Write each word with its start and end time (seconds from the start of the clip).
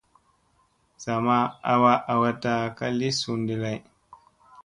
Sa 1.03 1.13
ma 1.25 1.37
awa 1.73 1.93
awata 2.11 2.53
ka 2.77 2.85
li 2.97 3.09
sun 3.21 3.39
ɗi 3.47 3.55
lay. 3.63 3.79